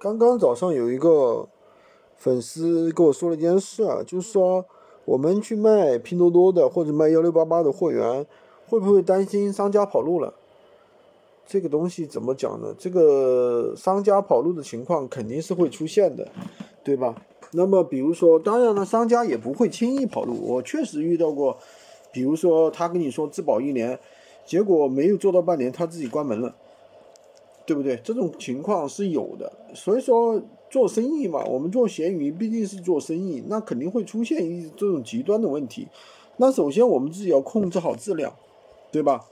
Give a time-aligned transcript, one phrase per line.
[0.00, 1.46] 刚刚早上有一个
[2.16, 4.64] 粉丝跟我说了一件事啊，就是说
[5.04, 8.24] 我们去卖拼多多的或者卖幺六八八的货源，
[8.66, 10.32] 会不会担心商家跑路了？
[11.46, 12.74] 这个东西怎么讲呢？
[12.78, 16.26] 这个商家跑路的情况肯定是会出现的，
[16.82, 17.14] 对吧？
[17.52, 20.34] 那么比如说，当然了，商家也不会轻易跑路。
[20.42, 21.58] 我确实遇到过，
[22.10, 24.00] 比如说他跟你说质保一年，
[24.46, 26.54] 结果没有做到半年，他自己关门了。
[27.70, 27.96] 对不对？
[28.02, 35.86] 这种情况是有的，所以说做生意嘛，我们做闲鱼毕竟是做生意，那肯定会出现一这种极端的问题。
[36.38, 38.32] 那首先我们自己要控制好质量，
[38.90, 39.24] 对吧？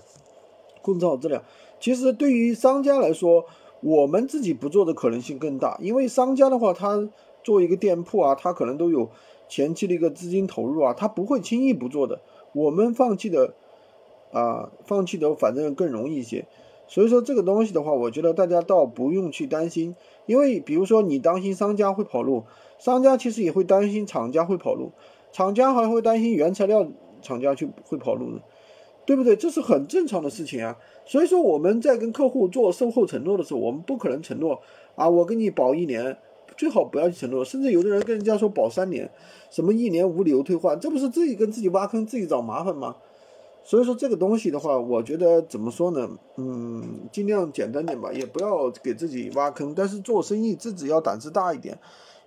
[0.82, 1.42] 控制好质量。
[1.80, 3.44] 其实对于商家来说，
[3.80, 7.08] 我们自己不做的可能性更大，因为商家的话，他
[7.42, 9.10] 做一个店铺啊，他可能都有
[9.48, 12.20] 前期的一个资金投入啊，他不会轻易不做的。
[12.52, 13.54] 我们放弃的
[14.30, 16.46] 啊，放弃的反正更容易一些。
[16.88, 19.94] 所以说这个东西的话，我觉得大家倒不用去担心，
[20.26, 22.44] 因为比如说你担心商家会跑路，
[22.78, 24.90] 商家其实也会担心厂家会跑路，
[25.30, 26.88] 厂家还会担心原材料
[27.20, 28.40] 厂家去会跑路呢，
[29.04, 29.36] 对不对？
[29.36, 30.76] 这是很正常的事情啊。
[31.04, 34.60] 所以说我们在跟客户做售后承诺的时候，我们不可能承诺
[34.94, 36.16] 啊，我给你保一年，
[36.56, 39.10] 最好不要去承诺，甚至有的人跟人家说保三年，
[39.50, 42.96] 什么一年无理由退换，这不是自己跟自己挖坑，自己找麻烦吗？
[43.68, 46.08] 所以说这个东西的话，我觉得怎么说呢？
[46.36, 49.74] 嗯，尽量简单点吧，也不要给自己挖坑。
[49.74, 51.78] 但是做生意自己要胆子大一点。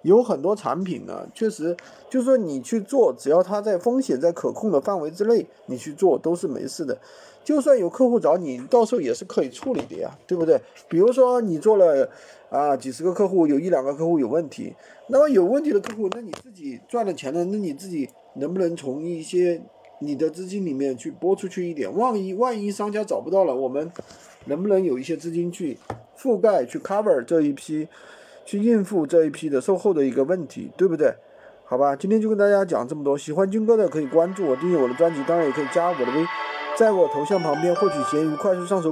[0.03, 1.75] 有很多产品呢，确实
[2.11, 6.95] 就是说你去做，只要它在风险在可控的范围之内，你去做都是没事的。
[7.43, 10.61] 就算有客户找你，到时候也是可以处理的呀，对不对？
[10.87, 12.07] 比如说你做了
[12.51, 14.75] 啊几十个客户，有一两个客户有问题，
[15.07, 19.59] 那么有问题的客户，那你自己赚了钱了，那你自己能不能从一些？
[20.01, 23.91] 你的资金里面去拨出去一点，万一万一商家找不到了，我们
[24.45, 25.77] 能不能有一些资金去
[26.17, 27.87] 覆盖、去 cover 这一批，
[28.43, 31.13] 去应付这一批的售后的一个问题，对不对？
[31.63, 33.17] 好吧，今天就跟大家讲这么多。
[33.17, 36.25] 喜欢军哥的可以关注我、订阅我的专辑，当然也可以加我的微，
[36.77, 38.91] 在我头像旁边获取闲鱼快速上手。